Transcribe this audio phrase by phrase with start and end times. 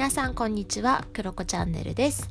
[0.00, 1.04] 皆さんこんにちは。
[1.12, 2.30] クロコチャンネルです。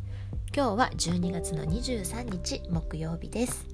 [0.55, 3.67] 今日は12月の23日木曜日です。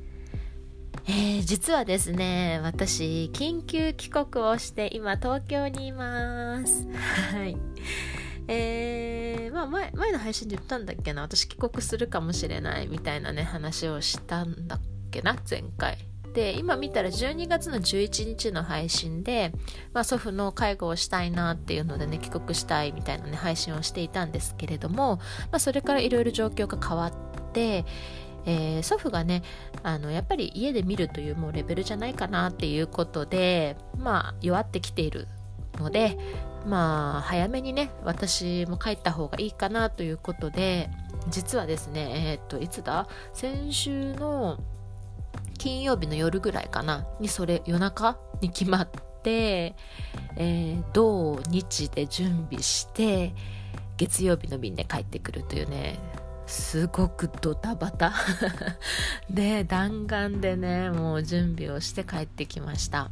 [1.08, 6.86] えー、実はですね私緊急帰国をして今東京にいます。
[7.32, 7.56] はい。
[8.50, 11.22] えー、まあ前前の配信で言ったんだっけな。
[11.22, 15.98] 私帰国するかもしれないみたいなね話をしたんだっけな前回。
[16.36, 19.54] で今見たら12月の11日の配信で、
[19.94, 25.16] まあ、祖父の介護をしたいなっていうのでね帰国したいみたいなね配信をしていたんですけれども、
[25.52, 27.14] まあ、それからいろいろ状況が変わっ
[27.54, 27.86] て
[28.48, 29.42] えー、祖父がね
[29.82, 35.28] あのやっぱり家で見るというもうレベルじゃないかなっていうことでまあ弱ってきている
[35.80, 36.16] ので
[36.68, 40.92] まあ早めにね私も帰った方がいいかなということで
[41.30, 43.08] 実はですねえー、っといつだ？
[43.34, 44.60] 先週の
[45.58, 48.90] 金曜日の夜ぐらいかなにそれ夜中に決まっ
[49.24, 49.76] て、
[50.36, 53.34] えー、土日で準備して
[53.98, 56.00] 月曜日の便で帰ってくるというね
[56.48, 58.14] すごくドタバタ。
[59.30, 63.10] で弾丸でねもう準備をして帰ってきました。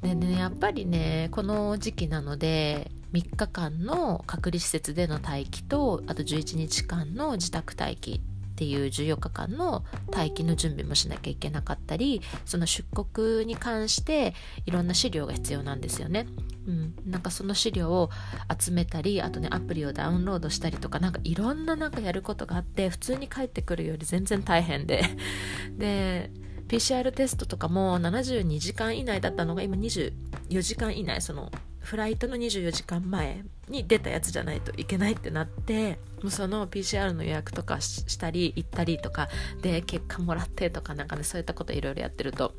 [0.00, 8.20] でねやっぱりねこの時期なので3日間の隔離施設での待機とあと11日間の自宅待機
[8.54, 14.32] っていう14日間の待機の準備もしなきゃいけなかったりその出国に関して
[14.64, 16.26] いろんな資料が必要なんですよね。
[16.68, 18.10] うん、なんかその資料を
[18.56, 25.02] 集めたりあとねアプリをダウンロードしたりとかなんかいろんななんかやることがあって普通に帰ってくるより全然大変で。
[25.76, 26.30] で
[26.68, 31.20] PCR テストとかも72時間以内だったのが今24時間以内。
[31.20, 39.28] そのフライトの24時間前に出たやつじゃないといけないってなってもうその PCR の予約とかしたり行ったりとか
[39.62, 42.54] で結果もらってとかなんかねそういったこといろいろやってると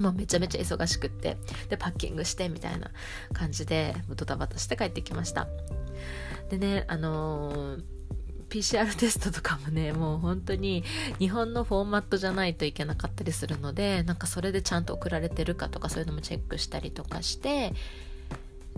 [0.00, 1.36] もうめちゃめちゃ忙しくって
[1.68, 2.90] でパッキングしてみたいな
[3.32, 5.48] 感じでドタバタして帰ってきました。
[6.50, 7.84] でねあのー
[8.52, 10.84] PCR テストとかもねもう本当に
[11.18, 17.72] 日本のフォーマットじゃないといけなかったりするのでなんかそれでちゃんと送られてるかとかそういうのもチェックしたりとかして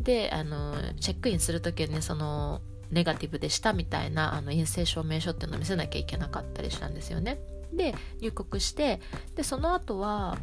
[0.00, 2.60] であのチェックインする時はねその
[2.90, 7.40] ネガティブでしたみたいなあの陰性証明書っていうのを見せなきゃいけなかったりしたんですよね。
[7.72, 9.00] で入国して
[9.34, 10.38] でその後は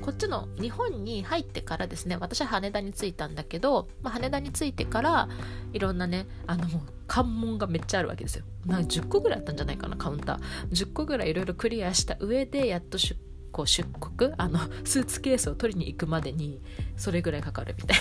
[0.00, 5.28] こっちの日本に入ってからですね私は羽田に着いたんだけど、まあ、羽田に着いてから
[5.74, 6.66] いろんなねあの
[7.06, 8.44] 関門がめっちゃあるわけですよ。
[8.64, 10.40] なんか10個ぐらいあったんじゃないかなカウンター。
[10.70, 13.18] 10個ぐらいいろいろクリアした上でやっと出
[13.52, 16.60] こう出国あの スーツケースを取りに行くまでに
[16.96, 17.98] それぐらいかかるみたい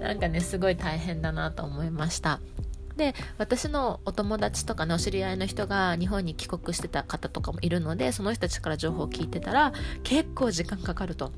[0.00, 0.08] な。
[0.08, 2.40] なんかねすごい大変だなと思いました。
[2.96, 9.72] で私のお友達とかのお知り合いの人が日本に帰国してた方とかもいるのでその人たちから情報を聞いてたら
[10.02, 11.32] 結構時間かかると。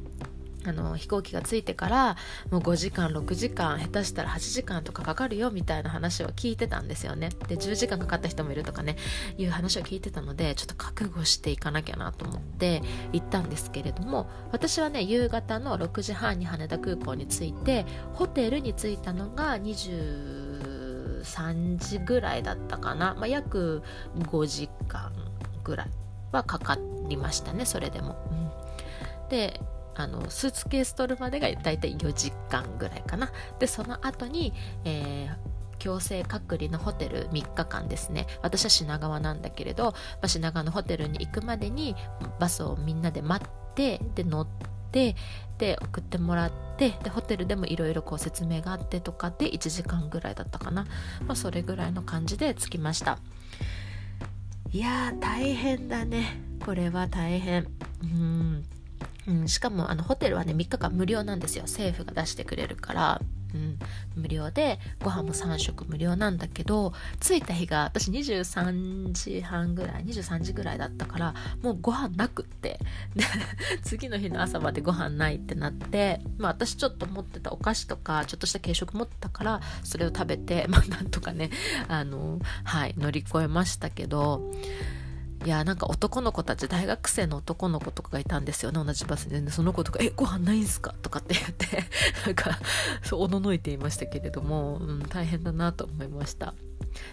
[0.64, 2.16] あの飛行機が着いてから
[2.50, 7.30] もう5時間6時間下手したら8時間とかかかるよみたいな話を聞いてたんですよね。
[7.48, 8.96] で10時間かかった人もいるとかね
[9.38, 23.82] いう話を聞いてたのでちょっと覚悟していかなきゃなと思って行ったんですけれども私はね夕方の6時半に羽田空港に着いてホテルに着いたのが23時ぐらいだったかな、まあ、約
[24.18, 25.12] 5時間
[25.64, 25.90] ぐらい
[26.32, 26.78] はかか
[27.08, 29.60] りましたねそれでも、うん、で
[29.94, 33.30] あのスーツケース取るまでがだいたい4時間ぐらいかな。
[33.58, 34.52] でその後に、
[34.84, 38.26] えー、強制隔離のホテル3日間ですね。
[38.42, 39.92] 私は品川なんだけれど、ま
[40.22, 41.96] あ、品川のホテルに行くまでに
[42.38, 44.46] バスをみんなで待ってで乗っ
[44.90, 45.16] て
[45.58, 50.84] で送ってもらってでホテルでもいろいろ説明があってとかで1時間ぐらいだったかな、
[51.26, 53.18] まあ、それぐらいの感じで着きました。
[54.70, 56.40] いやー大変だね。
[56.64, 57.66] これは大変。
[58.02, 58.64] うん。
[59.26, 61.64] うん、しかもあのホテルはね3日間無料なんですよ。
[61.64, 63.20] 政府が出してくれるから、
[63.54, 63.78] うん、
[64.16, 72.80] 無料でご飯も3食無料なんだけど着いた日が私23時半ぐらい23時ぐらいだったからもうご飯なくって。
[73.14, 73.24] で
[73.82, 81.50] 次の日の朝までご飯ないってなって、まあ、私ちょっと持ってたお菓子とかちょっとした軽食持ってたからそれを食べてまあなんとかね
[81.88, 84.50] あのはい乗り越えましたけど。
[85.44, 91.88] いやなんか男の子たち大学生の男の子とかがいたんですよね同じバスで、ね、その子とか「えご飯ないんすか?」とかって言って
[92.26, 92.58] なんか
[93.02, 96.54] そうおののいていましたけれども、うん、大変だなと思いました。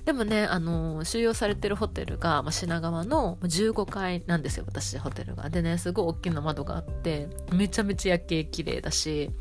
[0.03, 5.49] でもねあの収容されてるホテルが、まあ、品川の15階なんですよ私ホテルが。
[5.49, 9.31] でねすごい大きな窓があってめちゃめちゃ夜景綺麗だし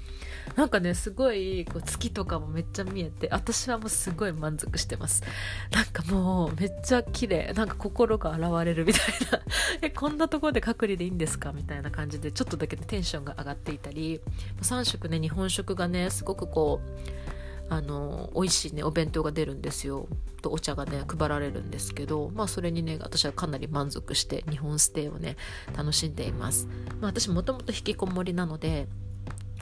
[0.56, 5.22] なんかねすごいこう月とかもめっちゃ見えて私はもうすごい満足してます。
[5.70, 9.02] なんかもうめっちゃ綺麗なんか心が洗われるみたい
[9.32, 9.40] な。
[9.82, 14.20] えこんなところで隔離でいいんですかみたいな感じでちょっとだけテンションが上がっていたり。
[14.62, 20.08] 3食ね日本食がねすごくこうあの美味しいねお弁当が出るんですよ。
[20.40, 25.36] とお茶がね配られるんですけどまあそれにね私はかなり満足して日本ステイをね
[25.76, 26.68] 楽しんでいます、
[27.00, 28.86] まあ、私もともと引きこもりなので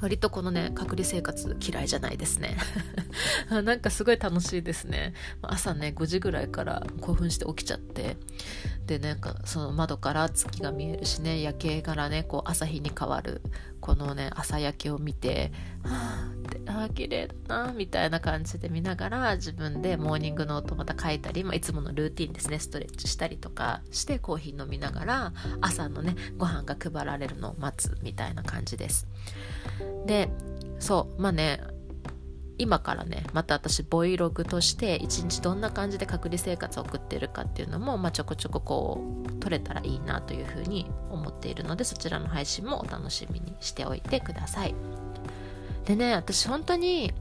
[0.00, 2.56] 割とこのね隔離生活嫌いじゃないですね。
[3.64, 5.14] なんかすごい楽しいですね。
[5.42, 8.16] 朝ね5時ぐらいから興奮して起きちゃって。
[8.86, 13.42] でなんかその窓から月が見えるしね夜景からねこう朝日に変わる
[13.80, 15.50] このね朝焼けを見て
[15.82, 16.35] はあって
[16.84, 22.58] あ綺麗だなみたいな感じで見ながら自分でモーニングノートまた書いたり、まあ、いつものルーティンですね。
[22.58, 29.06] ストレッチしたりとかしてコーヒー飲みながら朝のねご飯が配られるのを待つみたいな感じです。
[30.06, 30.28] で
[30.78, 31.60] そうまあね
[32.58, 44.74] 今からねまた私ボイログとして一日どんな感じで隔離生活を送ってるかっていうのも、まあ、ちょこちょここう撮れたらいいなというふうに思っているのでそちらの配信もお楽しみにしておいてください。
[45.86, 47.12] でね私本当に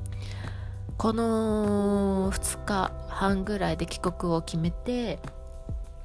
[0.97, 5.19] この2日半ぐらいで帰国を決めて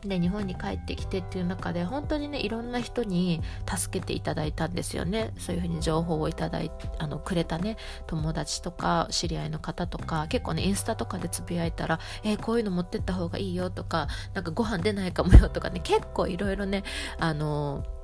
[0.04, 5.32] で日本に帰ってきてっていう中で本当にねいろんな人に助けていただいたんですよね。
[5.38, 7.76] そういうふうに情報をいただいあのくれたね
[8.06, 16.82] 友達とか知り合いの方とか結構ねインスタとかでつぶやいたら「えー、こういうの持ってった方がいいよ」とか「なんかご飯出ないかもよ」とかね結構いろいろね
[17.18, 17.99] あのー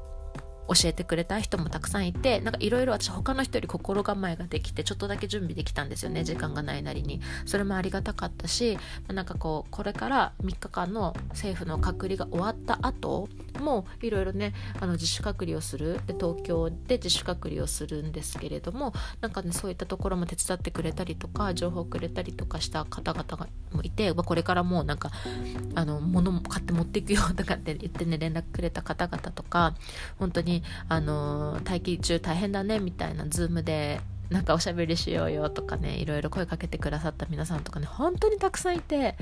[0.68, 7.20] 教えてくれた人もたくさんいてなんかいろいろ私他の人より心構えができてちょっとだけ準備できたんですよね時間がないなりに。
[7.44, 8.78] それもありがたかったし
[9.08, 13.28] なんかこうこれから3日間の政府の隔離が終わった後
[13.60, 25.10] もいろいろねあの自主隔離をするで東京で自主隔離をするんですけれどもなんかねそういったところも手伝ってくれたりとか情報くれたりとかした方々もいて、まあ、これからもうなんか
[25.74, 29.74] あの物も買って持っていくよとかって言ってね連絡くれた方々とか
[30.18, 30.55] 本当に
[30.88, 34.00] あの待機中大変だねみたいなズームで
[34.30, 39.14] なんかおしゃべりしようよとかねいろいろ声かけてくださった皆さんとかね本当にたくさんいて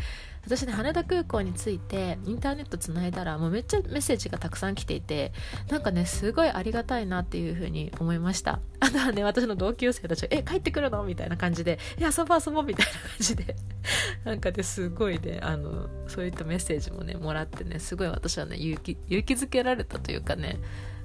[0.47, 5.33] 私ね羽田空港に着いてインターネットつないだらもうめっちゃメッセージがたくさん来ていて
[5.71, 13.57] なんかねすごいありがたいなっていう風に思いました あとはね私の同級生たちが「え帰ってくるの?」みたいな感じで「え遊ぼう遊ぼう」みたいな感じで
[14.25, 20.59] なんかですごいねあのそういったメッセージもねもらってねすごい私はね勇気勇気づけられたというかね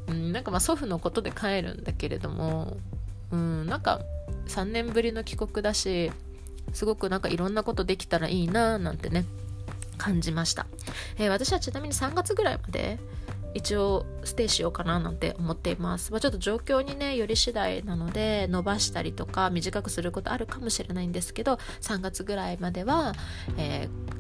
[0.10, 2.78] うん、なんかまあ祖父のことで帰るんだけれども
[3.32, 4.02] うん、なんか
[4.48, 6.12] 3年ぶりの帰国だし
[6.74, 9.26] すごくなんかいろんなことできたらいいななんてね
[9.98, 10.68] 感じました、
[11.18, 13.00] えー、私はちなみに3月ぐらいまで
[13.56, 23.14] 一応ステイしようかななんて思っています、まあ、ちょっと状況にねより次第なので伸ばしたりとか短くすることあるかもしれないんですけど3月ぐらいまでは、
[23.58, 24.19] えー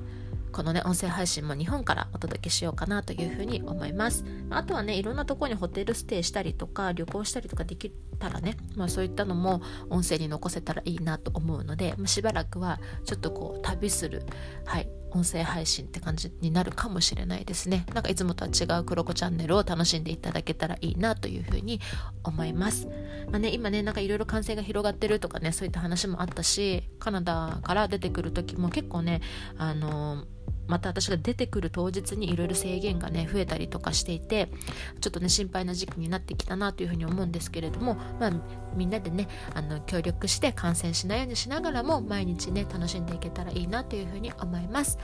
[0.51, 4.25] このね、音声配信も日本からお届けしようかなというふうに思います。
[4.49, 14.23] あとはね、いろんなところにホテルステイしたりとか、旅行したりとかできたらね、まあそういったのも音声に残せたらいいなと思うので、しばらくはちょっとこう旅する、
[14.65, 17.85] はい、音声配信って感じになるかもしれないですね。
[17.93, 21.79] なんかいつもとは違う黒子チャンネルを楽しんでいただけたらいいなというふうに
[22.23, 22.87] 思います。
[23.31, 29.21] まあね、今ね、なんかいろいろ感染が広がってるとかね、そういった話もあったし、カナダから出てくる時も結構ね、
[29.57, 30.25] あの
[30.69, 34.49] また私が出てくる当日にいろいろ制限がね増えたりとかしていて
[35.01, 38.31] ちょっとね心配な時期になってきたなというふうに思うんですけれども、まあ、
[38.75, 44.99] みんなでねあの協力して感染しないようにしながらも毎日ね楽しんでいけたらいいなというふうに思います。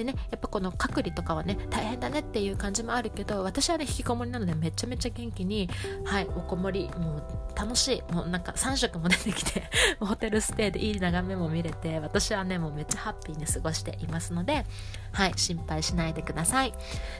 [0.00, 5.68] でねやっぱこの隔離とかはね大変だねっていう感じもあるけど私はね引きこもりなのでめちゃめちゃ元気に
[6.04, 7.22] はいおこもりもう
[7.54, 8.12] 楽しい。
[8.12, 9.64] もうなんか3食も出てきて
[10.00, 14.64] ホテルステイでいい眺めも見れて私はねもうめっちゃハッピーに過ごしていますので
[15.12, 16.72] はい心配しないでください。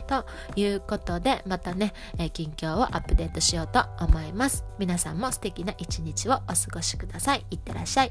[0.06, 0.24] と
[0.56, 4.64] いうことでまたね、え、近況をアップデートしようと思います。
[4.78, 7.44] 皆さんも素敵な一日をお過ごしください。
[7.50, 8.10] いってらっしゃい。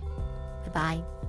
[0.74, 1.28] バイバイ。